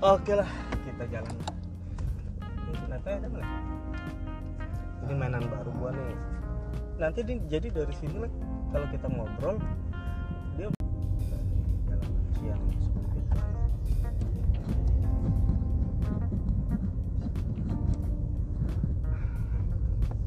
Oke 0.00 0.32
lah, 0.32 0.48
kita 0.80 1.04
jalan. 1.12 1.36
Ini 2.40 2.72
Kenapa 2.72 3.20
ada 3.20 3.28
mana? 3.28 3.44
Ini 5.04 5.12
mainan 5.12 5.44
baru 5.44 5.68
gua 5.76 5.92
nih. 5.92 6.16
Nanti 6.96 7.20
di, 7.20 7.36
jadi 7.52 7.68
dari 7.68 7.92
sini 7.92 8.16
lah 8.16 8.32
kalau 8.72 8.88
kita 8.88 9.12
ngobrol 9.12 9.60
dia 10.56 10.72
jalan 11.84 12.12
siang 12.32 12.64
seperti 12.80 13.18
itu. 13.20 13.40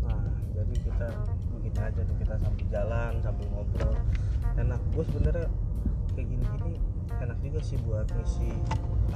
Nah, 0.06 0.34
jadi 0.54 0.76
kita 0.86 1.08
begini 1.50 1.80
aja 1.82 2.02
kita 2.22 2.34
sambil 2.46 2.66
jalan 2.70 3.12
sambil 3.26 3.48
ngobrol. 3.50 3.98
Enak. 4.54 4.82
Gue 4.94 5.02
sebenarnya 5.10 5.50
kayak 6.14 6.30
gini-gini 6.30 6.78
enak 7.26 7.38
juga 7.42 7.60
sih 7.66 7.82
buat 7.82 8.06
ngisi 8.14 8.54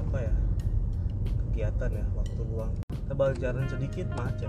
apa 0.02 0.18
ya 0.26 0.47
kegiatan 1.58 1.90
ya 1.90 2.06
waktu 2.14 2.38
luang 2.46 2.70
tebal 3.10 3.34
jalan 3.34 3.66
sedikit 3.66 4.06
macet 4.14 4.46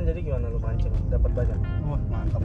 jadi 0.00 0.20
gimana 0.24 0.48
lu 0.48 0.56
mancing 0.56 0.88
dapat 1.12 1.36
banyak 1.36 1.58
Wah 1.84 2.00
mantap. 2.08 2.40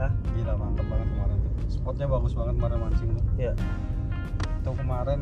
Hah? 0.00 0.08
Gila 0.32 0.56
mantap 0.56 0.88
banget 0.88 1.04
kemarin 1.04 1.36
tuh. 1.36 1.52
Spotnya 1.68 2.06
bagus 2.08 2.32
banget 2.32 2.54
kemarin 2.56 2.78
mancing 2.80 3.08
tuh. 3.12 3.24
ya 3.36 3.52
Itu 4.56 4.70
kemarin 4.72 5.20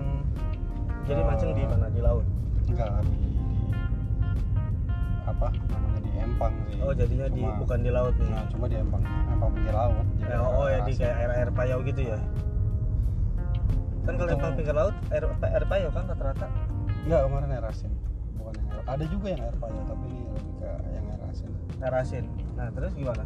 jadi 1.03 1.19
eh, 1.19 1.27
mancing 1.27 1.51
di 1.51 1.63
mana 1.67 1.87
di 1.91 2.01
laut 2.01 2.23
Enggak 2.71 3.03
di, 3.03 3.19
di 3.19 3.35
apa 5.27 5.49
namanya 5.51 5.99
di 6.01 6.11
Empang 6.17 6.55
sih. 6.71 6.79
oh 6.79 6.95
jadinya 6.95 7.27
di 7.27 7.43
Cuma- 7.43 7.59
bukan 7.59 7.79
di 7.83 7.91
laut 7.91 8.15
nih 8.15 8.31
Nah, 8.31 8.47
cuma 8.47 8.65
di 8.71 8.77
Empang, 8.79 9.03
Empang 9.03 9.51
pinggir 9.51 9.75
laut. 9.75 10.07
Jadi 10.23 10.31
Eh, 10.31 10.39
oh 10.39 10.67
ya 10.71 10.79
di 10.87 10.93
kayak 10.95 11.17
air 11.19 11.31
air 11.35 11.51
payau 11.51 11.83
gitu 11.83 12.15
ya 12.15 12.19
kan 14.11 14.19
kalau 14.19 14.27
Itu- 14.27 14.37
empang 14.37 14.55
pinggir 14.59 14.75
laut 14.75 14.97
air 15.09 15.23
air 15.47 15.65
payau 15.65 15.91
kan 15.95 16.05
rata-rata 16.05 16.47
Enggak, 17.01 17.21
kemarin 17.25 17.49
air 17.51 17.65
asin. 17.65 17.91
Bukan 18.37 18.53
yang 18.53 18.69
air. 18.69 18.83
Ada 18.85 19.05
juga 19.07 19.27
yang 19.31 19.41
air 19.41 19.57
payau, 19.57 19.81
tapi 19.87 20.05
ini 20.05 20.21
lebih 20.27 20.53
ke 20.59 20.69
yang 20.91 21.07
air 21.07 21.23
asin. 21.25 21.51
air 21.79 21.95
asin 21.97 22.25
nah 22.53 22.67
terus 22.69 22.93
gimana 22.93 23.23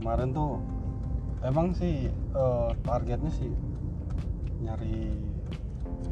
Kemarin 0.00 0.28
tuh 0.32 0.58
emang 1.42 1.70
sih 1.70 2.08
eh, 2.10 2.68
targetnya 2.82 3.30
sih 3.30 3.52
nyari 4.58 5.14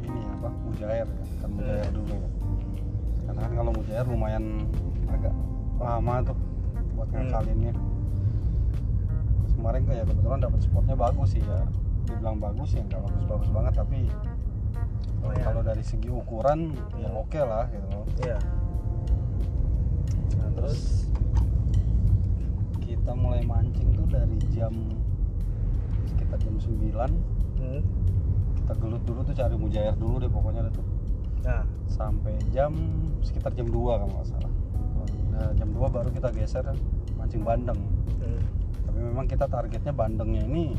ini 0.01 0.21
apa 0.31 0.47
mujair 0.63 1.03
ya, 1.03 1.05
kan 1.39 1.49
mujair 1.49 1.83
Hmm. 1.83 1.95
dulu 1.97 2.13
ya. 2.13 2.29
Karena 3.21 3.39
kan 3.41 3.51
kalau 3.53 3.71
mujair 3.73 4.05
lumayan 4.05 4.45
agak 5.07 5.33
lama 5.77 6.15
tuh 6.23 6.37
buat 6.93 7.07
Hmm. 7.09 7.27
ngakalinnya. 7.27 7.73
Terus 9.41 9.53
kemarin 9.55 9.81
kayak 9.83 10.05
kebetulan 10.05 10.39
dapat 10.39 10.59
spotnya 10.61 10.95
bagus 10.95 11.29
sih 11.31 11.41
ya. 11.41 11.59
Dibilang 12.11 12.37
bagus 12.43 12.75
ya 12.75 12.83
nggak 12.83 13.01
bagus-bagus 13.07 13.49
banget 13.55 13.73
tapi 13.79 13.99
eh, 14.05 15.23
Lumayan. 15.23 15.43
kalau 15.47 15.61
dari 15.63 15.83
segi 15.85 16.09
ukuran 16.11 16.59
ya 16.99 17.07
Hmm. 17.07 17.21
oke 17.23 17.39
lah 17.39 17.65
gitu 17.71 17.87
loh. 17.93 18.05
iya 18.21 18.37
nah 20.37 20.49
terus 20.57 21.07
kita 22.81 23.11
mulai 23.15 23.41
mancing 23.47 23.89
tuh 23.95 24.05
dari 24.11 24.37
jam 24.51 24.73
sekitar 26.05 26.37
jam 26.43 26.55
9 26.59 27.09
hmm. 27.57 27.81
kita 28.61 28.73
gelut 28.77 29.03
dulu 29.07 29.19
tuh 29.25 29.35
cari 29.35 29.55
mujair 29.57 29.93
dulu 29.97 30.21
deh 30.21 30.29
pokoknya 30.29 30.67
deh 30.69 30.73
tuh 30.75 30.85
nah 31.41 31.65
sampai 31.89 32.37
jam 32.53 32.75
sekitar 33.25 33.55
jam 33.57 33.65
2 33.65 33.73
kalau 33.73 34.05
nggak 34.13 34.27
salah 34.29 34.51
nah, 35.33 35.49
jam 35.57 35.69
2 35.73 35.79
baru 35.89 36.09
kita 36.13 36.29
geser 36.35 36.65
mancing 37.17 37.41
bandeng 37.41 37.81
hmm. 38.21 38.41
tapi 38.85 38.99
memang 39.01 39.25
kita 39.25 39.49
targetnya 39.49 39.93
bandengnya 39.95 40.45
ini 40.45 40.77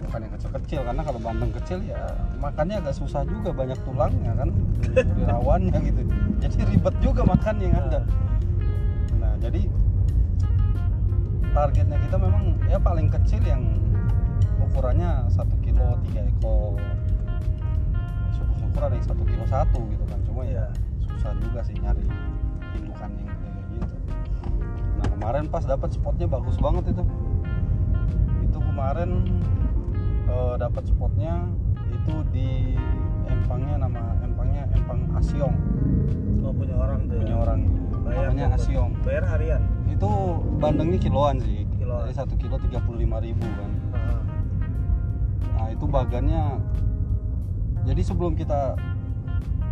bukan 0.00 0.18
yang 0.24 0.32
kecil-kecil 0.36 0.80
karena 0.82 1.02
kalau 1.02 1.20
bandeng 1.20 1.52
kecil 1.52 1.78
ya 1.82 2.00
makannya 2.38 2.80
agak 2.80 2.94
susah 2.94 3.22
juga 3.24 3.52
banyak 3.52 3.78
tulangnya 3.82 4.32
kan 4.34 4.48
rawannya 5.30 5.78
gitu. 5.82 6.00
Jadi 6.40 6.56
ribet 6.68 6.94
juga 7.00 7.22
makannya 7.22 7.68
kan 7.70 7.84
Dan- 7.88 8.08
nah 9.20 9.32
jadi 9.38 9.68
targetnya 11.52 11.98
kita 12.00 12.16
memang 12.16 12.44
ya 12.66 12.80
paling 12.80 13.12
kecil 13.12 13.42
yang 13.44 13.62
ukurannya 14.58 15.28
satu 15.28 15.52
kilo 15.60 16.00
tiga 16.08 16.24
ekor. 16.24 16.80
Syukur-syukur 18.32 18.80
ada 18.82 18.94
yang 18.96 19.06
satu 19.06 19.22
kilo 19.22 19.44
satu 19.46 19.78
gitu 19.88 20.04
kan 20.08 20.18
cuma 20.24 20.42
ya 20.42 20.50
Iya. 20.52 20.66
susah 21.06 21.32
juga 21.38 21.60
sih 21.62 21.76
nyari 21.76 22.02
indukan 22.74 23.10
yang 23.20 23.36
kayak 23.36 23.64
gitu. 23.70 23.96
Nah 24.96 25.06
kemarin 25.12 25.44
pas 25.46 25.62
dapat 25.62 25.92
spotnya 25.92 26.26
bagus 26.26 26.56
banget 26.56 26.88
itu. 26.88 27.04
Itu 28.42 28.58
kemarin 28.58 29.10
eh, 30.28 30.54
dapat 30.60 30.82
spotnya 30.86 31.46
itu 31.90 32.14
di 32.34 32.76
empangnya 33.26 33.76
nama 33.86 34.02
empangnya 34.22 34.64
empang 34.74 35.00
Asyong 35.18 35.56
oh 36.42 36.52
punya 36.52 36.74
orang 36.74 37.00
tuh 37.06 37.18
punya 37.22 37.34
ya 37.34 37.38
orang 37.38 37.60
namanya 38.32 38.46
berapa? 38.48 38.62
Asyong 38.62 38.90
bayar 39.04 39.24
harian? 39.28 39.62
Itu 39.88 40.10
bandengnya 40.58 40.98
kiloan 40.98 41.36
sih. 41.40 41.64
Kiloan. 41.78 42.08
jadi 42.08 42.14
satu 42.24 42.34
kilo 42.38 42.56
tiga 42.62 42.78
ribu 43.20 43.46
kan. 43.46 43.70
Heeh. 43.94 44.22
nah 45.58 45.66
itu 45.70 45.84
bagannya. 45.86 46.42
Jadi 47.82 48.02
sebelum 48.02 48.38
kita 48.38 48.78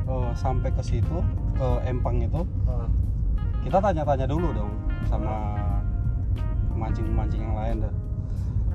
eh, 0.06 0.32
sampai 0.34 0.70
ke 0.74 0.82
situ 0.82 1.18
ke 1.54 1.68
empang 1.86 2.18
itu 2.22 2.42
Heeh. 2.42 2.88
kita 3.66 3.78
tanya-tanya 3.78 4.26
dulu 4.26 4.50
dong 4.54 4.72
sama 5.06 5.56
mancing-mancing 6.74 7.42
yang 7.42 7.56
lain 7.56 7.76
dah. 7.86 7.94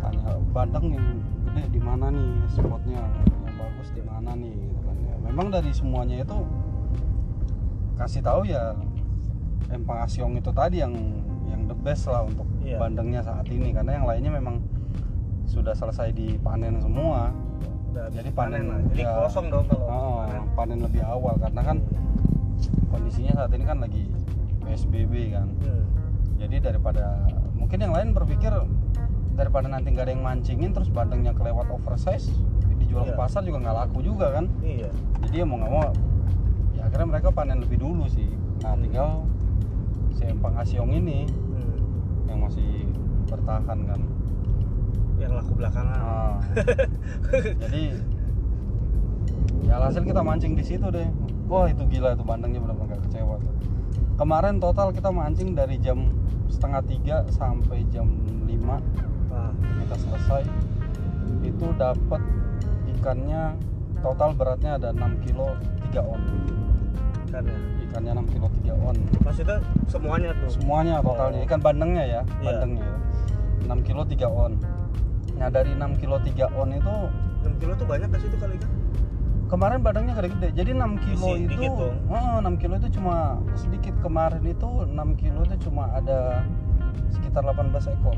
Tanya 0.03 0.38
bandeng 0.53 0.88
yang 0.94 1.07
gede 1.55 1.71
di 1.71 1.79
mana 1.79 2.11
nih 2.11 2.27
spotnya 2.51 2.99
yang 3.47 3.55
bagus 3.55 3.88
di 3.89 4.03
mana 4.03 4.35
nih 4.35 4.51
gitu 4.51 4.79
kan 4.81 4.95
ya 4.99 5.16
memang 5.23 5.47
dari 5.47 5.71
semuanya 5.71 6.19
itu 6.19 6.38
kasih 7.95 8.19
tahu 8.19 8.43
ya 8.43 8.75
empang 9.71 10.03
asyong 10.03 10.35
itu 10.35 10.51
tadi 10.51 10.83
yang 10.83 10.91
yang 11.47 11.63
the 11.65 11.77
best 11.77 12.05
lah 12.05 12.27
untuk 12.27 12.44
Iya. 12.59 12.81
bandengnya 12.81 13.21
saat 13.21 13.45
ini 13.47 13.71
karena 13.71 13.95
yang 13.95 14.05
lainnya 14.05 14.31
memang 14.33 14.57
sudah 15.45 15.71
selesai 15.71 16.11
dipanen 16.11 16.81
semua 16.81 17.29
Udah 17.88 18.11
Jadi 18.11 18.27
panen, 18.29 18.63
lah 18.67 18.79
jadi 18.91 19.03
ya. 19.05 19.11
kosong 19.15 19.47
dong 19.47 19.69
kalau 19.69 19.88
Oh, 19.88 20.15
panen. 20.19 20.41
panen 20.51 20.79
lebih 20.83 20.99
awal 20.99 21.39
karena 21.39 21.61
kan 21.63 21.77
kondisinya 22.89 23.31
saat 23.33 23.53
ini 23.53 23.63
kan 23.63 23.79
lagi 23.79 24.03
PSBB 24.59 25.13
kan 25.31 25.47
Hmm. 25.55 25.85
jadi 26.35 26.59
daripada 26.59 27.23
mungkin 27.55 27.79
yang 27.79 27.94
lain 27.94 28.11
berpikir 28.11 28.51
daripada 29.35 29.68
nanti 29.68 29.91
nggak 29.91 30.06
ada 30.07 30.13
yang 30.16 30.23
mancingin 30.23 30.72
terus 30.72 30.88
bandengnya 30.88 31.35
kelewat 31.35 31.68
oversize 31.68 32.31
dijual 32.75 33.03
ke 33.03 33.12
Iya. 33.12 33.19
pasar 33.19 33.41
juga 33.44 33.59
nggak 33.62 33.75
laku 33.78 34.00
juga 34.01 34.31
kan. 34.31 34.46
Iya. 34.59 34.90
Jadi 35.23 35.35
ya 35.40 35.46
mau 35.46 35.59
nggak 35.59 35.72
mau 35.72 35.91
ya 36.73 36.81
akhirnya 36.85 37.07
mereka 37.07 37.28
panen 37.31 37.59
lebih 37.59 37.79
dulu 37.79 38.07
sih. 38.07 38.28
Nah 38.63 38.75
Hmm. 38.75 38.81
tinggal 38.81 39.09
si 40.12 40.24
empang 40.24 40.56
asyong 40.56 40.91
ini 40.94 41.28
Hmm. 41.28 41.75
yang 42.28 42.40
masih 42.41 42.88
bertahan 43.28 43.79
kan. 43.84 44.00
Yang 45.16 45.31
laku 45.40 45.51
belakangan. 45.56 45.95
Nah, 45.95 46.35
jadi 47.63 47.84
ya 49.66 49.75
hasil 49.81 50.03
kita 50.03 50.22
mancing 50.22 50.53
di 50.53 50.63
situ 50.63 50.88
deh. 50.88 51.07
Wah 51.47 51.68
itu 51.68 51.84
gila 51.85 52.13
itu 52.13 52.24
bandengnya 52.24 52.59
benar-benar 52.59 53.00
kecewa 53.01 53.38
tuh. 53.38 53.53
Kemarin 54.16 54.59
total 54.59 54.91
kita 54.91 55.09
mancing 55.09 55.53
dari 55.53 55.75
jam 55.78 56.12
setengah 56.47 56.81
tiga 56.85 57.18
sampai 57.29 57.84
jam 57.90 58.07
5 58.45 58.79
Nah, 59.35 59.51
kita 59.84 59.96
selesai. 60.00 60.44
Itu 61.44 61.68
dapat 61.75 62.22
ikannya 62.96 63.59
total 64.00 64.31
beratnya 64.34 64.79
ada 64.79 64.96
6 64.96 65.25
kilo 65.28 65.53
3 65.91 66.01
on. 66.01 66.22
Ikannya? 67.28 67.57
Ikannya 67.90 68.12
6 68.24 68.34
kilo 68.34 68.47
3 68.63 68.74
on. 68.79 68.95
Maksudnya 69.28 69.57
semuanya 69.91 70.31
tuh? 70.40 70.50
Semuanya 70.56 70.95
totalnya. 71.04 71.39
Oh. 71.44 71.48
ikan 71.51 71.62
bandengnya 71.62 72.04
ya? 72.07 72.21
Iya. 72.39 72.48
bandengnya 72.48 72.86
ya. 72.88 72.98
6 73.75 73.88
kilo 73.88 74.01
3 74.07 74.27
on. 74.31 74.51
Nah 75.36 75.48
dari 75.51 75.71
6 75.75 76.01
kilo 76.01 76.15
3 76.24 76.48
on 76.56 76.69
itu 76.71 76.95
6 77.44 77.62
kilo 77.62 77.74
tuh 77.77 77.86
banyak 77.86 78.09
ke 78.09 78.18
situ 78.18 78.38
kali 78.42 78.57
kan 78.57 78.71
kemarin 79.45 79.80
badannya 79.86 80.13
gede-gede 80.18 80.50
jadi 80.57 80.74
6 80.74 81.06
kilo 81.06 81.27
Isi 81.38 81.45
itu 81.54 81.86
oh, 82.09 82.38
6 82.42 82.62
kilo 82.62 82.74
itu 82.81 82.89
cuma 82.98 83.38
sedikit. 83.54 83.94
Kemarin 84.01 84.44
itu 84.45 84.69
6 84.89 85.21
kilo 85.21 85.39
itu 85.45 85.56
cuma 85.69 85.89
ada 85.94 86.42
sekitar 87.13 87.45
18 87.45 87.94
ekor 87.94 88.18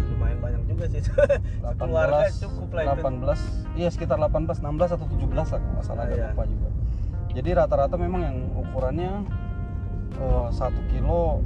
Lumayan 0.00 0.38
banyak 0.40 0.62
juga 0.64 0.84
sih. 0.88 1.00
Itu 1.04 1.12
18 1.60 1.76
keluarga 1.76 2.26
cukup 2.32 2.68
lah 2.72 2.82
itu. 2.82 3.36
18 3.76 3.78
iya 3.80 3.88
sekitar 3.92 4.16
18 4.16 4.60
16 4.64 4.96
atau 4.96 5.06
17 5.08 5.32
lah 5.32 5.60
kalau 5.60 5.82
salah 5.84 6.02
Ah, 6.02 6.06
agak 6.08 6.16
iya. 6.16 6.28
lupa 6.32 6.44
juga. 6.48 6.68
Jadi 7.32 7.50
rata-rata 7.56 7.96
memang 7.96 8.20
yang 8.20 8.36
ukurannya 8.54 9.12
eh, 10.16 10.46
satu 10.52 10.80
kilo 10.88 11.40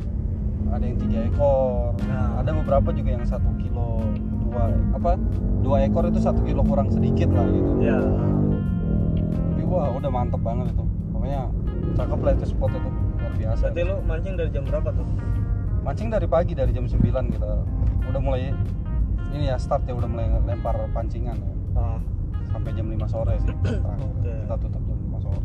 ada 0.71 0.83
yang 0.83 0.99
tiga 0.99 1.19
ekor. 1.25 1.95
Nah. 2.11 2.43
ada 2.43 2.51
beberapa 2.53 2.91
juga 2.91 3.11
yang 3.15 3.25
satu 3.25 3.49
kilo 3.59 4.03
dua 4.47 4.71
apa 4.95 5.19
dua 5.63 5.77
ekor 5.87 6.07
itu 6.07 6.19
satu 6.19 6.43
kilo 6.43 6.63
kurang 6.67 6.91
sedikit 6.91 7.31
lah 7.31 7.47
gitu. 7.51 7.73
Ya 7.83 7.99
tapi 9.57 9.63
wah 9.67 9.89
udah 9.95 10.11
mantep 10.13 10.41
banget 10.45 10.69
itu. 10.69 10.85
Pokoknya 11.15 11.49
cakep 11.97 12.21
lah 12.21 12.33
itu 12.37 12.45
spot 12.51 12.71
itu 12.71 12.91
luar 12.93 13.33
biasa. 13.41 13.63
Berarti 13.73 13.81
lu 13.89 13.95
mancing 14.05 14.35
dari 14.37 14.51
jam 14.53 14.65
berapa 14.69 14.89
tuh 14.93 15.07
mancing 15.87 16.11
dari 16.11 16.27
pagi 16.27 16.53
dari 16.53 16.75
jam 16.75 16.85
9 16.85 16.99
kita 17.31 17.51
udah 18.05 18.21
mulai 18.21 18.51
ini 19.31 19.47
ya 19.47 19.57
start 19.57 19.87
ya 19.87 19.95
udah 19.95 20.09
mulai 20.09 20.27
lempar 20.43 20.75
pancingan 20.91 21.37
ya 21.37 21.53
Ah. 21.77 22.01
sampai 22.49 22.73
jam 22.73 22.89
5 22.89 23.05
sore 23.07 23.37
sih 23.37 23.53
terakhir. 23.63 24.01
Oke. 24.03 24.33
kita 24.43 24.57
tutup 24.59 24.83
jam 24.83 24.99
5 25.13 25.23
sore 25.23 25.41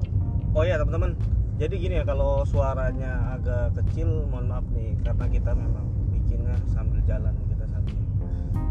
Oh 0.52 0.64
iya 0.64 0.76
teman-teman, 0.76 1.16
jadi 1.56 1.76
gini 1.76 1.96
ya 1.96 2.04
kalau 2.04 2.44
suaranya 2.44 3.36
agak 3.36 3.72
kecil, 3.72 4.28
mohon 4.28 4.52
maaf 4.52 4.68
nih 4.72 5.00
karena 5.00 5.26
kita 5.28 5.52
memang 5.56 5.88
bikinnya 6.12 6.60
sambil 6.68 7.00
jalan 7.06 7.32
kita 7.48 7.64
sambil 7.68 7.96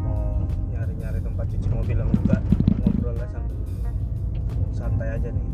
mau 0.05 0.45
nyari-nyari 0.69 1.25
tempat 1.25 1.49
cuci 1.49 1.69
mobil 1.73 1.97
yang 1.97 2.13
juga 2.13 2.37
ngobrolnya 2.77 3.25
sambil 3.33 3.57
santai 4.71 5.09
aja 5.09 5.29
nih. 5.33 5.47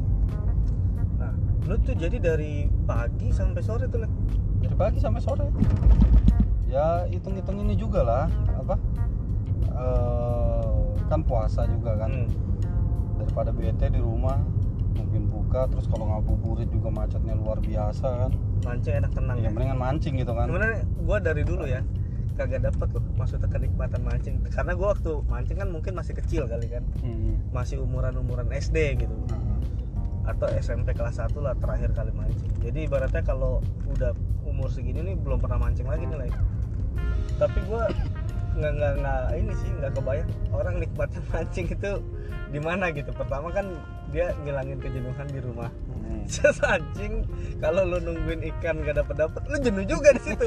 Lu 1.66 1.74
tuh 1.82 1.94
jadi 1.94 2.16
dari 2.16 2.70
pagi 2.86 3.34
sampai 3.34 3.62
sore 3.62 3.90
tuh, 3.90 4.06
dari 4.62 4.76
pagi 4.78 4.98
sampai 5.02 5.20
sore. 5.20 5.46
Ya 6.66 7.06
hitung-hitung 7.06 7.62
ini 7.62 7.74
juga 7.74 8.02
lah 8.02 8.24
apa 8.54 8.74
Eh, 9.76 10.84
kan 11.06 11.20
puasa 11.20 11.68
juga 11.68 11.94
kan. 12.00 12.12
Hmm. 12.26 12.34
daripada 13.16 13.48
bete 13.48 13.88
di 13.88 13.96
rumah 14.00 14.36
mungkin 14.92 15.28
buka 15.28 15.64
terus 15.72 15.88
kalau 15.88 16.04
ngabuburit 16.08 16.68
juga 16.68 16.88
macetnya 16.88 17.32
luar 17.36 17.60
biasa 17.60 18.08
kan. 18.28 18.32
Mancing 18.64 18.94
enak 19.00 19.12
tenang 19.12 19.36
ya 19.40 19.48
ya. 19.48 19.50
mendingan 19.52 19.78
mancing 19.80 20.14
gitu 20.16 20.32
kan. 20.32 20.48
Sebenarnya 20.48 20.80
gua 21.04 21.16
dari 21.20 21.42
dulu 21.44 21.64
ya 21.64 21.80
kagak 22.36 22.68
dapet 22.68 22.88
loh 22.92 23.04
maksudnya 23.16 23.48
kenikmatan 23.48 24.00
mancing. 24.04 24.40
Karena 24.48 24.72
gua 24.76 24.92
waktu 24.96 25.12
mancing 25.28 25.56
kan 25.60 25.68
mungkin 25.72 25.92
masih 25.96 26.12
kecil 26.16 26.44
kali 26.48 26.68
kan. 26.68 26.84
Hmm. 27.00 27.40
masih 27.52 27.80
umuran-umuran 27.80 28.48
SD 28.52 29.00
gitu. 29.00 29.16
Nah, 29.32 29.40
atau 30.26 30.46
SMP 30.58 30.90
kelas 30.92 31.22
1 31.22 31.32
lah 31.38 31.54
terakhir 31.56 31.94
kali 31.94 32.10
mancing. 32.10 32.50
Jadi 32.60 32.90
ibaratnya 32.90 33.22
kalau 33.22 33.62
udah 33.86 34.12
umur 34.42 34.66
segini 34.68 35.02
nih 35.02 35.14
belum 35.18 35.38
pernah 35.38 35.62
mancing 35.62 35.86
lagi 35.86 36.06
nih 36.06 36.18
like. 36.26 36.38
tapi 37.36 37.60
gua 37.68 37.84
nggak 38.56 38.72
nggak 38.80 38.92
nggak 39.04 39.20
ini 39.36 39.52
sih 39.60 39.68
nggak 39.76 39.92
kebayang 39.92 40.30
orang 40.56 40.74
nikmatnya 40.80 41.20
mancing 41.32 41.66
itu 41.70 41.92
di 42.50 42.60
mana 42.62 42.90
gitu. 42.90 43.10
Pertama 43.14 43.50
kan 43.54 43.66
dia 44.10 44.34
ngilangin 44.42 44.78
kejenuhan 44.78 45.26
di 45.30 45.40
rumah. 45.42 45.70
Hmm. 46.06 46.24
Anjing 46.74 47.26
kalau 47.58 47.82
lu 47.82 47.98
nungguin 47.98 48.46
ikan 48.54 48.82
gak 48.86 49.02
dapet 49.02 49.16
dapet 49.18 49.42
lu 49.50 49.56
jenuh 49.58 49.84
juga 49.86 50.14
di 50.14 50.22
situ. 50.22 50.46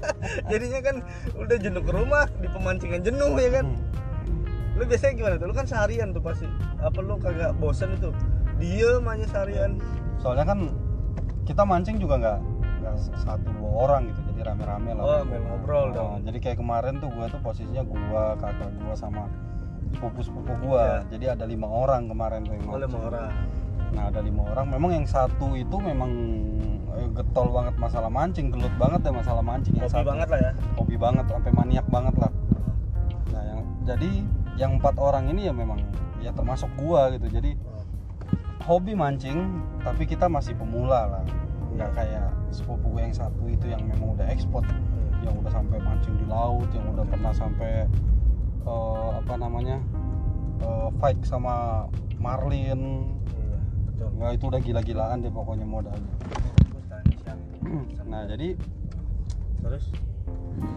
Jadinya 0.50 0.80
kan 0.80 0.96
udah 1.36 1.56
jenuh 1.60 1.82
ke 1.84 1.92
rumah 1.92 2.24
di 2.40 2.48
pemancingan 2.48 3.00
jenuh 3.04 3.36
ya 3.36 3.60
kan? 3.60 3.66
Hmm. 3.68 4.74
lu 4.74 4.82
biasanya 4.88 5.14
gimana 5.14 5.34
tuh? 5.38 5.46
Lu 5.52 5.54
kan 5.54 5.66
seharian 5.68 6.10
tuh 6.10 6.22
pasti. 6.24 6.48
Apa 6.80 6.98
lu 7.04 7.20
kagak 7.20 7.54
bosen 7.60 7.92
itu 7.94 8.10
diem 8.64 9.04
aja 9.04 9.24
seharian. 9.28 9.76
Soalnya 10.16 10.48
kan 10.48 10.72
kita 11.44 11.62
mancing 11.68 12.00
juga 12.00 12.16
nggak 12.16 12.38
nggak 12.80 12.96
satu 13.20 13.48
dua 13.60 13.70
orang 13.84 14.08
gitu. 14.08 14.20
Jadi 14.32 14.40
rame-rame 14.40 14.90
lah. 14.96 15.04
Oh, 15.04 15.20
ngobrol 15.24 15.92
Oh, 15.92 15.92
dong. 15.92 16.24
jadi 16.24 16.38
kayak 16.40 16.58
kemarin 16.60 16.96
tuh 16.96 17.12
gua 17.12 17.28
tuh 17.28 17.40
posisinya 17.44 17.84
gua 17.84 18.32
kakak 18.40 18.72
gua 18.80 18.96
sama 18.96 19.28
sepupu-sepupu 19.92 20.52
gua. 20.64 21.04
Ya. 21.04 21.16
jadi 21.16 21.24
ada 21.36 21.44
lima 21.44 21.68
orang 21.68 22.08
kemarin 22.08 22.40
tuh 22.42 22.56
yang 22.56 22.64
oleh 22.72 22.88
mancing. 22.88 23.04
orang. 23.04 23.30
Nah 23.94 24.02
ada 24.10 24.20
lima 24.24 24.42
orang. 24.48 24.66
Memang 24.72 24.90
yang 24.96 25.06
satu 25.06 25.54
itu 25.54 25.76
memang 25.78 26.10
eh, 26.98 27.08
getol 27.14 27.52
banget 27.52 27.74
masalah 27.76 28.08
mancing. 28.10 28.48
Gelut 28.48 28.74
banget 28.80 29.00
deh 29.04 29.12
masalah 29.14 29.44
mancing 29.44 29.76
yang 29.76 29.86
hobi 29.86 29.94
satu. 30.00 30.08
banget 30.08 30.28
lah 30.32 30.40
ya. 30.40 30.52
Hobi 30.80 30.96
banget 30.96 31.24
sampai 31.28 31.52
maniak 31.52 31.86
banget 31.92 32.14
lah. 32.16 32.32
Nah 33.30 33.42
yang 33.44 33.60
jadi 33.84 34.10
yang 34.54 34.70
empat 34.78 34.96
orang 34.98 35.28
ini 35.30 35.46
ya 35.46 35.54
memang 35.54 35.78
ya 36.18 36.32
termasuk 36.32 36.68
gua 36.80 37.12
gitu. 37.14 37.28
Jadi 37.30 37.54
hobi 38.64 38.96
mancing 38.96 39.60
tapi 39.84 40.08
kita 40.08 40.24
masih 40.24 40.56
pemula 40.56 41.20
lah. 41.20 41.24
Nggak 41.76 41.90
kayak 41.92 42.28
sepupu 42.48 42.96
gue 42.96 43.02
yang 43.04 43.16
satu 43.16 43.44
itu 43.50 43.66
yang 43.68 43.82
memang 43.84 44.16
udah 44.16 44.26
ekspor 44.30 44.64
yang 45.20 45.34
udah 45.40 45.52
sampai 45.52 45.80
mancing 45.80 46.14
di 46.20 46.26
laut 46.28 46.68
yang 46.72 46.86
udah 46.92 47.04
pernah 47.08 47.32
sampai 47.32 47.84
eh, 48.64 49.08
apa 49.20 49.34
namanya 49.36 49.76
eh, 50.64 50.88
fight 50.96 51.20
sama 51.28 51.86
marlin. 52.16 53.04
Iya 53.36 53.58
betul. 53.90 54.08
Nggak 54.16 54.32
itu 54.32 54.44
udah 54.48 54.60
gila-gilaan 54.64 55.16
deh 55.20 55.32
pokoknya 55.32 55.66
modalnya. 55.68 56.12
Nah 58.04 58.28
jadi 58.28 58.54
terus? 59.64 59.90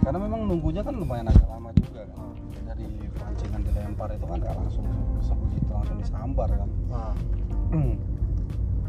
karena 0.01 0.17
memang 0.23 0.47
nunggunya 0.47 0.81
kan 0.81 0.95
lumayan 0.95 1.27
agak 1.29 1.45
lama 1.45 1.69
juga 1.77 2.07
kan. 2.09 2.19
Dari 2.65 2.87
pancingan 3.19 3.61
dilempar 3.61 4.09
itu 4.15 4.25
kan 4.25 4.37
nggak 4.39 4.55
langsung 4.55 4.87
sebegitu 5.19 5.69
langsung 5.69 5.97
disambar 5.99 6.49
kan. 6.49 6.69
Ah, 6.89 7.13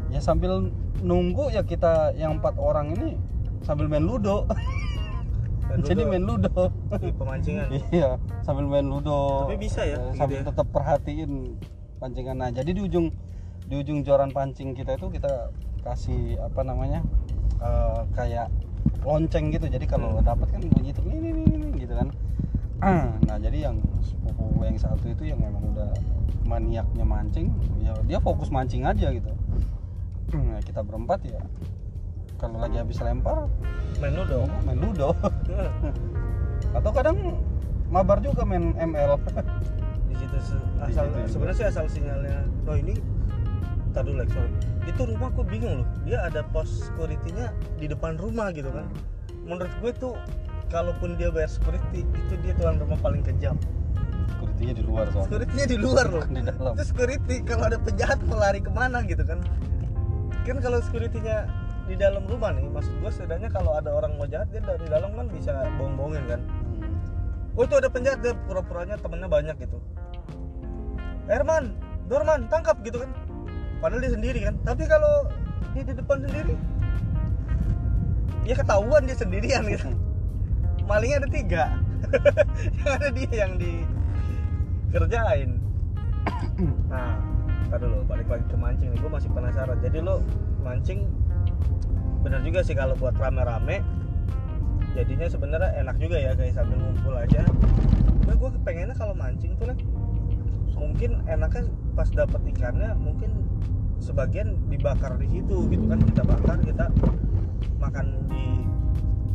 ya 0.09 0.19
sambil 0.19 0.73
nunggu 0.99 1.49
ya 1.49 1.61
kita 1.61 2.11
yang 2.13 2.37
empat 2.37 2.57
orang 2.57 2.91
ini 2.91 3.15
sambil 3.61 3.85
main 3.85 4.01
ludo. 4.01 4.47
Main 5.67 5.79
jadi 5.87 6.01
ludo. 6.01 6.09
main 6.09 6.23
ludo. 6.23 6.61
Di 6.97 7.11
pemancingan. 7.13 7.67
Iya 7.93 8.09
sambil 8.41 8.65
main 8.65 8.85
ludo. 8.85 9.45
Tapi 9.45 9.57
bisa 9.57 9.81
ya, 9.83 9.95
Eh, 9.95 10.11
gitu 10.11 10.17
sambil 10.17 10.37
ya? 10.39 10.45
tetap 10.47 10.67
perhatiin 10.69 11.31
pancingan. 11.97 12.35
Nah 12.35 12.49
jadi 12.49 12.69
di 12.69 12.81
ujung 12.81 13.11
di 13.63 13.75
ujung 13.77 14.01
joran 14.01 14.31
pancing 14.31 14.73
kita 14.73 14.95
itu 14.95 15.07
kita 15.09 15.53
kasih 15.79 16.41
apa 16.41 16.61
namanya 16.63 17.05
eh, 17.59 18.01
kayak 18.11 18.49
lonceng 19.01 19.51
gitu. 19.51 19.67
Jadi 19.67 19.85
kalau 19.85 20.17
Hmm. 20.17 20.25
dapat 20.25 20.47
kan 20.49 20.61
bunyi 20.65 20.91
ini 20.95 21.29
ini 21.29 21.43
ini 21.47 21.67
gitu 21.77 21.93
kan. 21.93 22.09
Nah 23.27 23.37
jadi 23.37 23.69
yang 23.69 23.75
sepupu 24.01 24.63
yang 24.63 24.75
satu 24.75 25.05
itu 25.05 25.23
yang 25.25 25.37
memang 25.37 25.61
udah 25.69 25.91
maniaknya 26.49 27.05
mancing 27.05 27.53
ya 27.77 27.93
dia 28.09 28.17
fokus 28.17 28.49
mancing 28.49 28.89
aja 28.89 29.13
gitu. 29.13 29.29
Nah, 30.33 30.61
kita 30.65 30.81
berempat 30.81 31.21
ya. 31.25 31.41
Kalau 32.41 32.57
lagi 32.57 32.81
habis 32.81 32.97
lempar 33.05 33.45
main 34.01 34.17
ludo. 34.17 34.49
main 34.65 34.79
ludo. 34.81 35.13
Atau 36.77 36.89
kadang 36.89 37.37
mabar 37.93 38.17
juga 38.25 38.41
main 38.41 38.73
ML 38.73 39.21
di 40.09 40.15
situ 40.17 40.37
asal 40.81 41.05
sebenarnya 41.29 41.57
sih 41.57 41.67
asal 41.69 41.85
sinyalnya. 41.85 42.49
Oh 42.65 42.73
ini 42.73 42.97
Tadi 43.89 44.13
like, 44.13 44.29
sorry. 44.29 44.53
itu 44.85 45.01
rumah 45.01 45.33
gue 45.33 45.45
bingung 45.49 45.81
loh. 45.81 45.87
Dia 46.05 46.29
ada 46.29 46.45
pos 46.45 46.69
security-nya 46.69 47.49
di 47.81 47.89
depan 47.89 48.21
rumah 48.21 48.53
gitu 48.53 48.69
kan. 48.69 48.85
Menurut 49.49 49.73
gue 49.81 49.91
tuh 49.97 50.13
kalaupun 50.69 51.17
dia 51.17 51.33
bayar 51.33 51.49
security 51.49 52.05
itu 52.05 52.33
dia 52.45 52.53
tuan 52.53 52.77
rumah 52.77 52.97
paling 53.01 53.25
kejam 53.25 53.57
security 54.59 54.75
di 54.75 54.83
luar 54.83 55.05
soalnya. 55.09 55.27
Security-nya 55.31 55.65
di 55.65 55.77
luar 55.79 56.05
loh. 56.11 56.25
Di 56.27 56.41
dalam. 56.43 56.73
Itu 56.75 56.83
security 56.83 57.35
kalau 57.47 57.63
ada 57.71 57.77
penjahat 57.79 58.19
mau 58.27 58.37
lari 58.37 58.59
ke 58.59 58.71
mana 58.71 58.97
gitu 59.07 59.23
kan. 59.23 59.39
Kan 60.43 60.57
kalau 60.59 60.77
security-nya 60.83 61.47
di 61.87 61.95
dalam 61.97 62.21
rumah 62.29 62.53
nih 62.53 62.69
maksud 62.69 62.93
gue 63.01 63.09
setidaknya 63.09 63.49
kalau 63.49 63.73
ada 63.73 63.89
orang 63.89 64.13
mau 64.13 64.29
jahat 64.29 64.45
dia 64.53 64.61
dari 64.61 64.85
dalam 64.85 65.09
kan 65.17 65.25
bisa 65.31 65.65
bohong-bohongin 65.79 66.23
kan. 66.29 66.41
Hmm. 66.45 67.57
oh 67.57 67.65
itu 67.65 67.75
ada 67.81 67.89
penjahat 67.89 68.19
dia 68.21 68.37
pura-puranya 68.45 68.95
temennya 69.01 69.25
banyak 69.25 69.55
gitu. 69.57 69.77
Herman 71.25 71.73
Dorman 72.05 72.45
tangkap 72.49 72.77
gitu 72.85 73.01
kan. 73.01 73.09
Padahal 73.81 74.01
dia 74.05 74.11
sendiri 74.13 74.39
kan. 74.43 74.55
Tapi 74.65 74.83
kalau 74.85 75.29
dia 75.73 75.83
di 75.85 75.93
depan 75.95 76.21
sendiri 76.25 76.53
ya 78.45 78.55
ketahuan 78.57 79.05
dia 79.05 79.17
sendirian 79.17 79.63
gitu. 79.65 79.89
Malingnya 80.85 81.25
ada 81.25 81.29
tiga. 81.29 81.63
Yang 82.79 82.91
ada 82.95 83.09
dia 83.11 83.33
yang 83.43 83.53
dikerjain 84.89 85.61
nah 86.89 87.15
ntar 87.69 87.85
dulu 87.85 88.01
balik 88.09 88.25
lagi 88.25 88.45
ke 88.49 88.57
mancing 88.57 88.89
nih 88.89 88.97
gue 88.97 89.11
masih 89.13 89.29
penasaran. 89.29 89.77
Jadi 89.77 90.01
lo 90.01 90.25
mancing 90.65 91.05
bener 92.25 92.41
juga 92.41 92.65
sih 92.65 92.73
kalau 92.73 92.97
buat 92.97 93.13
rame-rame 93.15 93.85
jadinya 94.97 95.29
sebenarnya 95.29 95.69
enak 95.77 95.95
juga 96.01 96.17
ya 96.17 96.31
kayak 96.33 96.57
sambil 96.57 96.81
ngumpul 96.81 97.13
aja. 97.13 97.45
Nah, 98.25 98.35
gue 98.35 98.49
pengennya 98.65 98.97
kalau 98.97 99.13
mancing 99.13 99.53
tuh 99.61 99.69
Lek, 99.69 99.79
mungkin 100.73 101.21
enaknya 101.29 101.69
pas 101.93 102.09
dapet 102.09 102.41
ikannya 102.49 102.97
mungkin 102.97 103.29
sebagian 104.01 104.57
dibakar 104.73 105.13
di 105.21 105.29
situ 105.29 105.69
gitu 105.69 105.85
kan 105.85 105.99
kita 106.01 106.21
bakar 106.25 106.57
kita 106.65 106.85
makan 107.77 108.17
di 108.33 108.65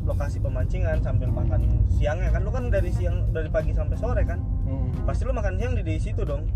lokasi 0.05 0.37
pemancingan 0.41 1.01
sambil 1.01 1.33
makan 1.33 1.85
siangnya. 1.89 2.29
Kan 2.31 2.45
lu 2.45 2.53
kan 2.53 2.69
dari 2.69 2.93
siang 2.93 3.33
dari 3.33 3.49
pagi 3.49 3.73
sampai 3.73 3.97
sore 3.97 4.23
kan? 4.25 4.41
Hmm. 4.65 4.93
pasti 5.05 5.29
lu 5.29 5.33
makan 5.33 5.57
siang 5.57 5.73
di, 5.77 5.83
di 5.85 5.97
situ 5.97 6.23
dong. 6.25 6.49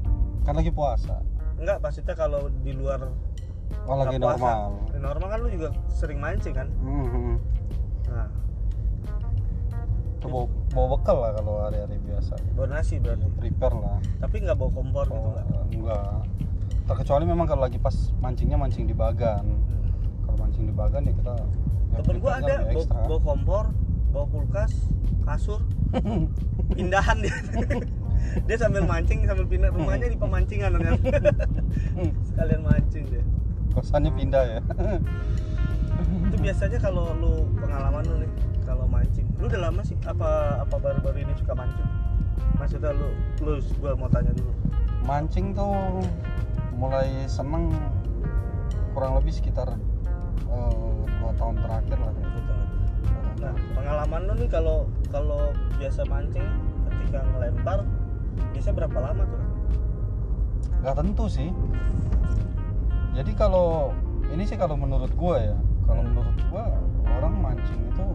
Kan 0.44 0.56
lagi 0.56 0.72
puasa. 0.72 1.20
Enggak 1.58 1.80
maksudnya 1.80 2.14
kalau 2.14 2.52
di 2.62 2.72
luar 2.76 3.08
oh 3.88 3.96
lagi 3.96 4.20
puasa. 4.20 4.36
normal. 4.36 4.60
Di 4.92 4.98
normal 5.00 5.28
kan 5.32 5.38
lu 5.40 5.48
juga 5.48 5.68
sering 5.88 6.20
mancing 6.20 6.54
kan? 6.54 6.68
Hmm. 6.84 7.36
nah. 8.12 8.28
Bawa, 10.18 10.44
bawa 10.76 10.86
bekal 10.98 11.16
lah 11.24 11.30
kalau 11.40 11.54
hari-hari 11.64 11.96
biasa. 12.04 12.36
Bawa 12.52 12.66
nasi 12.68 13.00
berarti. 13.00 13.24
Prepare 13.40 13.76
lah. 13.80 13.98
Tapi 14.20 14.36
nggak 14.44 14.56
bawa 14.60 14.70
kompor 14.76 15.06
gitu 15.08 15.16
oh, 15.16 15.32
nggak? 15.32 15.46
enggak. 15.72 16.20
Terkecuali 16.84 17.24
memang 17.24 17.46
kalau 17.48 17.64
lagi 17.64 17.80
pas 17.80 17.96
mancingnya 18.20 18.60
mancing 18.60 18.84
di 18.84 18.92
bagan. 18.92 19.44
Kalau 20.28 20.36
mancing 20.36 20.68
di 20.68 20.74
bagan 20.76 21.08
ya 21.08 21.12
kita 21.16 21.32
ya 21.32 21.67
temen 21.98 22.16
gua 22.22 22.38
prepare-nya 22.38 22.56
ada 22.62 22.86
bawa, 23.06 23.18
kompor 23.20 23.64
bawa 24.14 24.26
kulkas 24.30 24.72
kasur. 25.26 25.60
Pindahan 26.76 27.18
dia. 27.20 27.36
Dia 28.44 28.56
sambil 28.60 28.84
mancing 28.84 29.24
sambil 29.24 29.46
pindah 29.48 29.70
rumahnya 29.72 30.10
di 30.12 30.18
pemancingan 30.18 30.74
kan 30.76 31.00
sekalian 32.28 32.60
mancing 32.66 33.08
dia. 33.08 33.24
Kosannya 33.72 34.10
pindah 34.12 34.42
ya. 34.42 34.60
Itu 36.28 36.36
biasanya 36.36 36.78
kalau 36.82 37.14
lu 37.16 37.46
pengalaman 37.56 38.04
lu 38.04 38.14
nih 38.26 38.30
kalau 38.68 38.84
mancing 38.90 39.24
lu 39.38 39.48
udah 39.48 39.70
lama 39.70 39.80
sih? 39.86 39.96
Apa 40.04 40.60
apa 40.60 40.76
baru-baru 40.76 41.24
ini 41.24 41.32
suka 41.40 41.56
mancing? 41.56 41.88
Maksudnya 42.58 42.92
lu 42.92 43.08
lu 43.40 43.62
gua 43.80 43.96
mau 43.96 44.10
tanya 44.12 44.34
dulu. 44.34 44.52
Mancing 45.08 45.56
tuh 45.56 46.02
mulai 46.76 47.08
seneng 47.30 47.70
kurang 48.92 49.14
lebih 49.14 49.30
sekitar 49.30 49.78
dua 50.48 50.87
tahun 51.38 51.56
terakhir 51.56 51.98
lah 51.98 52.12
ya. 52.12 52.26
gitu 52.28 52.52
nah 53.38 53.54
pengalaman 53.72 54.20
lu 54.26 54.32
nih 54.36 54.50
kalau 54.50 54.78
kalau 55.08 55.54
biasa 55.78 56.02
mancing 56.04 56.48
ketika 56.90 57.22
ngelempar 57.24 57.78
biasa 58.50 58.68
berapa 58.74 58.98
lama 58.98 59.22
tuh 59.24 59.42
nggak 60.82 60.96
tentu 60.96 61.24
sih 61.26 61.50
jadi 63.14 63.32
kalau 63.34 63.94
ini 64.28 64.42
sih 64.42 64.54
kalau 64.54 64.74
menurut 64.74 65.10
gua 65.14 65.38
ya 65.40 65.56
kalau 65.86 66.02
Hmm. 66.02 66.10
menurut 66.12 66.38
gua 66.50 66.64
orang 67.08 67.34
mancing 67.34 67.80
itu 67.80 68.06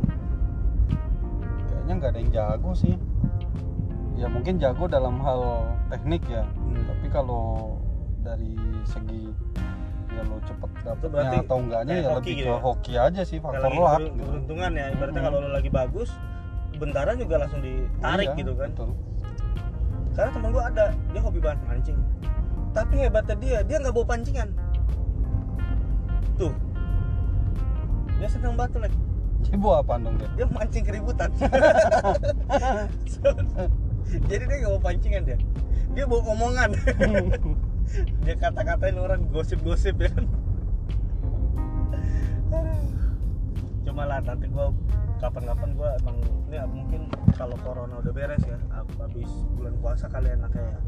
kayaknya 1.65 1.93
nggak 1.97 2.11
ada 2.13 2.19
yang 2.19 2.31
jago 2.31 2.71
sih 2.71 2.95
ya 4.13 4.27
mungkin 4.29 4.61
jago 4.61 4.85
dalam 4.85 5.17
hal 5.19 5.63
teknik 5.89 6.21
ya 6.27 6.43
Hmm. 6.45 6.83
tapi 6.85 7.07
kalau 7.09 7.75
dari 8.21 8.55
segi 8.85 9.31
ya 10.13 10.21
lo 10.23 10.35
cepet 10.39 10.69
dapetnya 10.79 11.39
atau 11.41 11.57
enggaknya 11.59 11.93
ya 11.95 12.07
lebih 12.13 12.31
gitu 12.31 12.39
ke 12.39 12.47
ya? 12.47 12.55
hoki 12.59 12.93
aja 12.95 13.21
sih 13.23 13.37
faktor 13.37 13.65
lagi 13.65 13.75
luck 13.75 13.99
gitu. 13.99 14.21
beruntungan 14.21 14.71
ya 14.71 14.85
ibaratnya 14.89 15.15
Hmm. 15.15 15.27
kalau 15.27 15.39
lu 15.39 15.49
lagi 15.49 15.69
bagus 15.69 16.09
bentaran 16.73 17.15
juga 17.15 17.35
langsung 17.37 17.59
ditarik 17.59 18.27
Iya, 18.27 18.37
gitu 18.37 18.51
kan 18.53 18.69
betul. 18.71 18.89
karena 20.13 20.29
temen 20.31 20.49
gua 20.51 20.63
ada 20.67 20.85
dia 21.09 21.19
hobi 21.19 21.39
banget 21.39 21.59
mancing 21.63 21.97
tapi 22.71 22.93
hebatnya 22.99 23.35
dia 23.35 23.57
dia 23.63 23.75
nggak 23.79 23.91
bawa 23.91 24.07
pancingan 24.07 24.47
tuh 26.35 26.51
dia 28.15 28.27
seneng 28.27 28.53
banget 28.53 28.79
like. 28.79 28.95
Jadi 29.43 29.55
bawa 29.59 29.75
apa 29.79 29.93
dong 29.99 30.15
dia? 30.15 30.29
dia 30.35 30.45
mancing 30.47 30.83
keributan 30.83 31.29
jadi 34.29 34.41
dia 34.41 34.55
nggak 34.57 34.71
bawa 34.71 34.83
pancingan 34.83 35.21
dia 35.23 35.37
dia 35.91 36.03
bawa 36.05 36.21
omongan 36.27 36.69
dia 38.23 38.35
kata-katain 38.35 38.97
orang 38.97 39.21
gosip-gosip 39.29 39.95
ya 39.97 40.09
kan? 40.09 40.25
Cuma 43.83 44.03
lah 44.07 44.19
nanti 44.23 44.47
gua 44.49 44.71
kapan-kapan 45.19 45.69
gua 45.75 45.89
emang 46.01 46.17
ini 46.49 46.55
ya, 46.55 46.65
mungkin 46.65 47.01
kalau 47.35 47.55
corona 47.61 47.99
udah 47.99 48.13
beres 48.13 48.43
ya 48.43 48.57
ab- 48.71 48.95
habis 48.97 49.29
bulan 49.53 49.75
puasa 49.79 50.05
kalian 50.07 50.41
kayak 50.49 50.79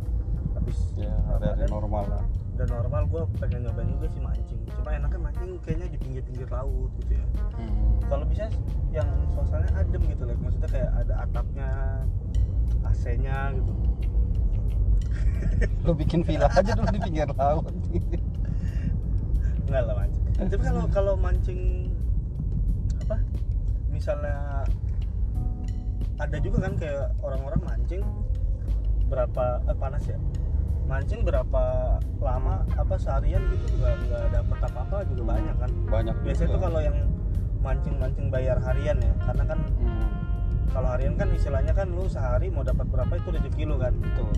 habis 0.55 0.77
ya. 0.95 1.11
Hari-hari 1.27 1.67
Ramadan, 1.67 1.69
normal 1.75 2.03
lah. 2.07 2.23
udah 2.55 2.67
normal 2.71 3.01
gua 3.11 3.21
pengen 3.37 3.67
nyobain 3.67 3.91
juga 3.91 4.07
sih 4.07 4.21
mancing 4.23 4.61
cuma 4.71 4.95
enaknya 4.95 5.19
mancing 5.19 5.51
kayaknya 5.59 5.87
di 5.91 5.97
pinggir-pinggir 5.99 6.47
laut 6.47 6.87
gitu 7.03 7.19
ya. 7.19 7.25
Hmm. 7.59 7.99
kalau 8.07 8.23
bisa 8.23 8.47
yang 8.95 9.09
suasananya 9.35 9.75
adem 9.75 10.01
gitu 10.07 10.23
lah 10.23 10.35
maksudnya 10.39 10.69
kayak 10.71 10.91
ada 10.95 11.13
atapnya 11.27 11.69
AC-nya 12.87 13.51
gitu 13.59 13.71
Lo 15.81 15.93
bikin 15.93 16.21
villa 16.21 16.49
aja 16.49 16.71
dulu 16.73 16.87
di 16.89 16.99
pinggir 16.99 17.29
laut. 17.31 17.69
enggak 19.65 19.81
lah 19.81 19.95
mancing 19.97 20.23
tapi 20.35 20.55
kalau 20.59 20.83
kalau 20.87 21.13
mancing 21.15 21.89
apa 23.01 23.17
misalnya 23.87 24.61
ada 26.15 26.37
juga 26.37 26.69
kan 26.69 26.73
kayak 26.75 27.09
orang-orang 27.19 27.61
mancing 27.63 28.03
berapa 29.05 29.43
eh, 29.63 29.73
panas 29.75 30.03
ya 30.05 30.19
mancing 30.85 31.25
berapa 31.25 31.63
lama 32.21 32.61
apa 32.77 32.93
seharian 32.95 33.41
gitu 33.49 33.65
nggak 33.79 33.95
nggak 34.05 34.23
dapet 34.31 34.59
apa 34.61 34.79
apa 34.81 34.97
juga 35.09 35.23
banyak 35.33 35.55
kan 35.57 35.71
Banyak. 35.89 36.15
biasanya 36.21 36.45
juga. 36.45 36.53
tuh 36.53 36.61
kalau 36.61 36.79
yang 36.79 36.97
mancing 37.59 37.95
mancing 37.97 38.27
bayar 38.29 38.57
harian 38.61 38.97
ya 39.01 39.13
karena 39.25 39.43
kan 39.49 39.59
Hmm, 39.81 40.09
kalau 40.69 40.87
harian 40.89 41.13
kan 41.13 41.27
istilahnya 41.29 41.71
kan 41.71 41.87
lu 41.87 42.05
sehari 42.05 42.47
mau 42.47 42.61
dapat 42.61 42.85
berapa 42.85 43.13
itu 43.13 43.29
rezeki 43.29 43.63
lu 43.63 43.75
kan 43.75 43.93
betul. 43.93 44.29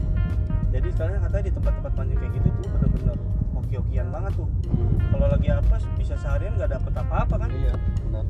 jadi 0.67 0.85
istilahnya 0.85 1.19
katanya 1.21 1.43
di 1.43 1.53
tempat-tempat 1.53 1.91
mancing 1.93 2.17
kayak 2.17 2.33
gitu 2.33 2.47
tuh 2.53 2.67
bener-bener 2.71 3.17
hoki-hokian 3.53 4.07
banget 4.07 4.33
tuh 4.35 4.47
Hmm. 4.67 4.99
kalau 5.09 5.27
lagi 5.27 5.47
apa 5.49 5.75
bisa 5.95 6.13
seharian 6.15 6.53
nggak 6.53 6.71
dapet 6.71 6.93
apa-apa 6.93 7.35
kan 7.37 7.49
Iya, 7.49 7.73
benar. 8.03 8.25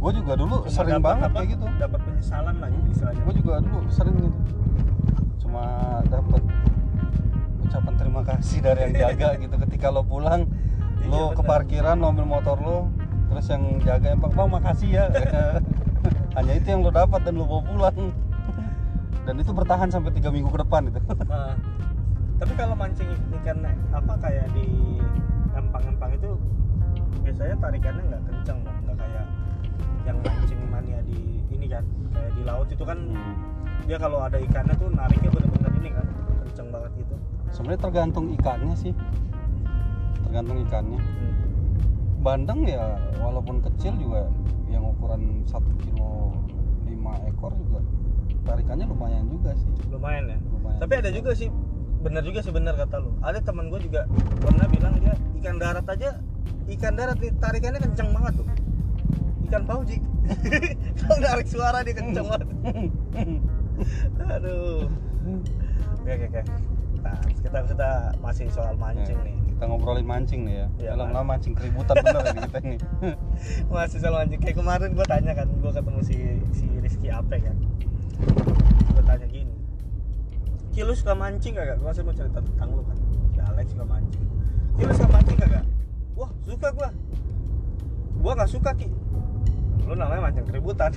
Gue 0.00 0.12
juga 0.14 0.32
dulu 0.32 0.54
Cuma 0.62 0.72
sering 0.72 0.96
dapet 0.96 1.04
banget 1.04 1.30
kayak 1.30 1.48
gitu. 1.50 1.66
dapat 1.76 2.00
penyesalan 2.00 2.54
lah 2.56 2.68
gitu 2.70 2.86
istilahnya 2.90 3.20
Gue 3.20 3.34
juga 3.36 3.54
dulu 3.60 3.78
sering 3.88 4.16
gitu. 4.16 4.38
Cuma 5.38 5.64
dapat 6.06 6.42
ucapan 7.60 7.94
terima 7.94 8.22
kasih 8.24 8.58
dari 8.60 8.80
yang 8.82 8.94
jaga 8.96 9.28
gitu 9.42 9.54
ketika 9.60 9.86
lo 9.88 10.02
pulang 10.02 10.48
Iya, 10.98 11.08
lo 11.10 11.22
ke 11.30 11.36
bener. 11.36 11.50
parkiran 11.50 11.96
lo 11.96 12.06
ambil 12.08 12.26
motor 12.30 12.56
lo 12.56 12.78
terus 13.26 13.46
yang 13.46 13.62
jaga 13.80 14.08
bang 14.12 14.32
bang 14.32 14.48
makasih 14.50 14.88
ya 14.92 15.04
hanya 16.38 16.52
itu 16.54 16.66
yang 16.70 16.80
lo 16.86 16.90
dapat 16.94 17.20
dan 17.26 17.34
lo 17.38 17.44
bawa 17.46 17.62
pulang. 17.66 17.98
Dan 19.26 19.34
itu 19.38 19.50
bertahan 19.52 19.88
sampai 19.92 20.10
tiga 20.16 20.32
minggu 20.32 20.50
ke 20.50 20.58
depan 20.64 20.88
itu. 20.90 20.98
Nah, 21.28 21.54
tapi 22.40 22.52
kalau 22.56 22.74
mancing 22.74 23.10
ikan 23.42 23.62
apa 23.92 24.12
kayak 24.16 24.48
di 24.56 24.98
empang-empang 25.52 26.16
itu 26.16 26.30
biasanya 27.20 27.56
tarikannya 27.60 28.02
nggak 28.10 28.22
kenceng 28.26 28.58
nggak 28.64 28.96
kayak 28.96 29.24
yang 30.08 30.16
mancing 30.24 30.60
mania 30.72 30.98
di 31.04 31.44
ini 31.52 31.66
kan 31.68 31.84
kayak 32.16 32.32
di 32.32 32.42
laut 32.48 32.68
itu 32.72 32.80
kan 32.80 32.96
Hmm. 32.96 33.36
dia 33.84 34.00
kalau 34.00 34.24
ada 34.24 34.40
ikannya 34.40 34.74
tuh 34.80 34.88
nariknya 34.88 35.30
bener-bener 35.30 35.72
ini 35.84 35.90
kan 35.92 36.06
kenceng 36.48 36.68
banget 36.72 36.90
gitu. 37.04 37.14
Sebenarnya 37.52 37.80
tergantung 37.84 38.26
ikannya 38.32 38.74
sih. 38.74 38.92
Tergantung 40.24 40.58
ikannya. 40.64 40.98
Hmm. 40.98 41.34
bandeng 42.20 42.68
ya 42.68 43.00
walaupun 43.16 43.64
kecil 43.64 43.96
juga 43.96 44.28
yang 44.68 44.84
ukuran 44.84 45.40
satu 45.48 45.72
kilo 45.80 46.36
lima 46.84 47.16
ekor 47.40 47.56
juga. 47.56 47.80
Tarikannya 48.44 48.84
lumayan 48.84 49.24
juga 49.32 49.50
sih. 49.56 49.70
Lumayan 49.88 50.24
ya. 50.28 50.38
Lumayan 50.52 50.78
tapi 50.84 50.92
ada 51.00 51.08
juga. 51.08 51.32
sih 51.32 51.48
bener 52.00 52.22
juga 52.24 52.40
sih 52.44 52.52
bener 52.52 52.76
kata 52.76 53.00
lu. 53.00 53.16
Ada 53.24 53.40
teman 53.40 53.72
gue 53.72 53.80
juga 53.80 54.04
pernah 54.44 54.68
bilang 54.68 55.00
dia 55.00 55.16
ikan 55.40 55.56
darat 55.56 55.88
aja 55.88 56.20
ikan 56.68 56.94
darat 56.96 57.16
nih 57.16 57.32
tarikannya 57.40 57.80
kenceng 57.80 58.12
banget 58.12 58.44
tuh. 58.44 58.48
Ikan 59.48 59.64
pauji 59.64 59.96
kalau 61.00 61.18
narik 61.24 61.48
suara 61.48 61.80
dia 61.80 61.96
kenceng 61.96 62.28
banget? 62.28 62.48
Aduh. 64.28 64.84
Oke 66.00 66.16
oke 66.16 66.26
oke. 66.32 66.42
Nah 67.04 67.16
kita 67.44 67.58
kita 67.68 67.90
masih 68.24 68.48
soal 68.48 68.72
mancing 68.80 69.20
nih 69.20 69.39
kita 69.60 69.68
ngobrolin 69.68 70.08
mancing 70.08 70.48
nih 70.48 70.56
ya. 70.56 70.66
Iya, 70.80 70.90
dalam 70.96 71.12
lama 71.12 71.36
mancing 71.36 71.52
keributan 71.52 72.00
bener 72.00 72.32
ini 72.32 72.40
kita 72.48 72.58
ini 72.64 72.76
masih 73.68 74.00
soal 74.00 74.16
mancing. 74.16 74.40
Kayak 74.40 74.56
kemarin 74.56 74.96
gue 74.96 75.04
tanya 75.04 75.36
kan 75.36 75.52
gue 75.52 75.68
ketemu 75.68 76.00
si 76.00 76.16
si 76.56 76.64
Rizky 76.80 77.12
Ape 77.12 77.44
kan. 77.44 77.52
Gue 78.88 79.04
tanya 79.04 79.28
gini 79.28 79.52
Ki 80.72 80.80
lu 80.80 80.96
suka 80.96 81.12
mancing 81.12 81.52
kagak? 81.52 81.76
Gue 81.76 81.92
mau 81.92 82.14
cerita 82.16 82.40
tentang 82.40 82.72
lu 82.72 82.80
kan. 82.88 82.96
Si 83.36 83.40
Alex 83.44 83.66
suka 83.76 83.84
mancing. 83.84 84.24
Ki 84.80 84.82
lu 84.88 84.92
suka 84.96 85.10
mancing 85.12 85.36
kagak? 85.36 85.64
Wah 86.16 86.30
suka 86.48 86.68
gua. 86.72 86.88
Gua 88.24 88.32
gak 88.40 88.48
suka 88.48 88.70
Ki. 88.72 88.88
Lu 89.84 89.92
namanya 89.92 90.24
mancing 90.24 90.48
keributan. 90.48 90.88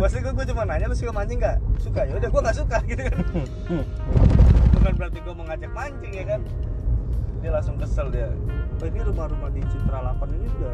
Maksudnya 0.00 0.32
gue 0.32 0.44
cuma 0.56 0.64
nanya 0.64 0.88
lu 0.88 0.96
suka 0.96 1.12
mancing 1.12 1.36
gak? 1.36 1.60
Suka. 1.76 2.08
Ya 2.08 2.16
udah 2.16 2.32
gua 2.32 2.48
gak 2.48 2.56
suka 2.56 2.80
gitu 2.88 3.12
kan 3.12 3.20
Bukan 4.80 4.96
berarti 4.96 5.18
gua 5.20 5.34
mau 5.36 5.44
ngajak 5.44 5.70
mancing 5.76 6.12
ya 6.16 6.24
kan? 6.24 6.40
Dia 7.44 7.50
langsung 7.52 7.76
kesel 7.76 8.08
dia 8.08 8.32
Oh 8.80 8.88
ini 8.88 9.00
rumah-rumah 9.04 9.52
di 9.52 9.60
Citra 9.68 10.00
8 10.16 10.40
ini 10.40 10.48
juga 10.56 10.72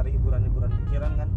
cari 0.00 0.16
hiburan-hiburan 0.16 0.72
pikiran 0.88 1.12
kan. 1.12 1.28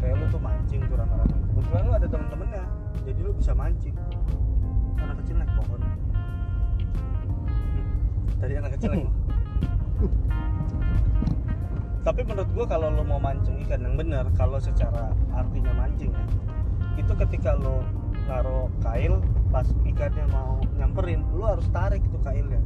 Kayak 0.00 0.16
lu 0.16 0.24
tuh 0.32 0.40
mancing 0.40 0.80
tuh 0.88 0.96
rame-rame. 0.96 1.36
Kebetulan 1.52 1.82
lu 1.84 1.92
ada 1.92 2.08
temen-temennya 2.08 2.64
jadi 3.04 3.20
lu 3.20 3.32
bisa 3.36 3.52
mancing. 3.52 3.92
Anak 4.96 5.20
kecil 5.20 5.36
naik 5.36 5.52
pohon. 5.60 5.80
Tadi 8.40 8.52
anak 8.56 8.70
kecil 8.80 8.90
naik 8.96 9.08
tapi 12.02 12.26
menurut 12.26 12.50
gua 12.50 12.66
kalau 12.66 12.90
lo 12.90 13.06
mau 13.06 13.22
mancing 13.22 13.62
ikan 13.62 13.86
yang 13.86 13.94
benar 13.94 14.26
kalau 14.34 14.58
secara 14.58 15.14
artinya 15.30 15.70
mancing 15.70 16.10
ya 16.10 16.26
itu 16.98 17.12
ketika 17.14 17.54
lo 17.54 17.86
naruh 18.26 18.66
kail 18.82 19.22
pas 19.54 19.66
ikannya 19.86 20.26
mau 20.34 20.58
nyamperin 20.74 21.22
lo 21.30 21.54
harus 21.54 21.66
tarik 21.70 22.02
tuh 22.10 22.18
kailnya 22.26 22.58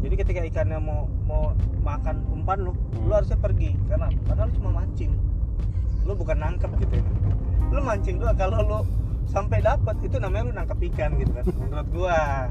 jadi 0.00 0.14
ketika 0.16 0.40
ikannya 0.48 0.80
mau 0.80 1.04
mau 1.28 1.52
makan 1.84 2.24
umpan 2.32 2.64
lo 2.64 2.72
Hmm. 2.72 3.04
lo 3.08 3.12
harusnya 3.20 3.36
pergi. 3.36 3.76
Karena 3.84 4.08
karena 4.24 4.48
lo 4.48 4.52
cuma 4.56 4.70
mancing. 4.80 5.12
Lu 6.08 6.16
bukan 6.16 6.40
nangkep 6.40 6.70
gitu 6.80 6.94
ya. 7.00 7.04
Lu 7.68 7.80
mancing 7.84 8.16
doang 8.16 8.36
kalau 8.36 8.58
lu 8.64 8.78
sampai 9.28 9.60
dapat 9.62 9.94
itu 10.02 10.16
namanya 10.16 10.48
lu 10.48 10.52
nangkep 10.56 10.78
ikan 10.90 11.20
gitu 11.20 11.30
kan 11.36 11.44
menurut 11.44 11.88
gua. 11.92 12.20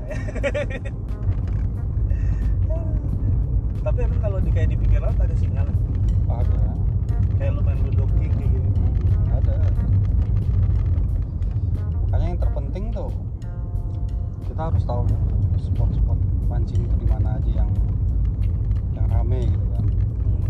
Tapi 3.79 3.99
emang 4.05 4.21
kalau 4.21 4.37
di 4.43 4.51
kayak 4.53 4.69
di 4.69 4.77
pinggir 4.77 5.01
laut 5.01 5.17
ada 5.17 5.33
sinyal 5.33 5.65
ada. 6.29 6.61
Kayak 7.41 7.57
lu 7.57 7.61
main 7.65 7.81
ludok 7.81 8.09
kayak 8.21 8.29
gitu. 8.37 8.69
Ada. 9.33 9.57
Makanya 12.05 12.27
yang 12.29 12.39
terpenting 12.39 12.85
tuh 12.93 13.09
kita 14.45 14.61
harus 14.69 14.83
tahu 14.85 15.03
spot-spot 15.57 16.28
mancing 16.49 16.81
itu 16.81 16.95
di 16.97 17.07
mana 17.07 17.37
aja 17.37 17.51
yang 17.61 17.71
yang 18.97 19.05
rame 19.07 19.45
gitu 19.45 19.67
kan. 19.77 19.85
Hmm. 19.85 20.43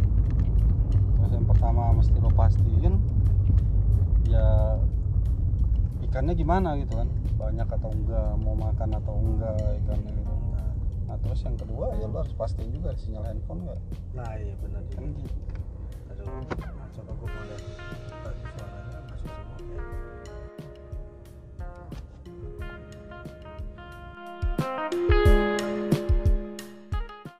terus 1.19 1.31
yang 1.35 1.45
pertama 1.45 1.91
mesti 1.91 2.15
lo 2.23 2.31
pastiin 2.31 2.95
ya 4.31 4.79
ikannya 6.07 6.33
gimana 6.33 6.79
gitu 6.79 6.95
kan. 6.95 7.11
Banyak 7.35 7.67
atau 7.67 7.91
enggak 7.91 8.31
mau 8.39 8.55
makan 8.55 8.89
atau 8.95 9.15
enggak 9.19 9.59
ikannya 9.83 10.11
gitu. 10.15 10.33
Nah 11.11 11.17
terus 11.19 11.39
yang 11.43 11.57
kedua 11.59 11.91
ya 11.99 12.07
lo 12.07 12.23
harus 12.23 12.33
pastiin 12.33 12.71
juga 12.71 12.95
sinyal 12.95 13.27
handphone 13.27 13.67
nggak? 13.67 13.79
Nah 14.15 14.31
iya 14.39 14.55
benar 14.63 14.83
kan 14.95 15.03
gitu. 15.19 15.37
Aduh 16.15 16.25
nah, 16.25 16.87
coba 16.95 17.11
gua 17.19 17.27
mau 17.27 17.43
lihat 17.43 18.08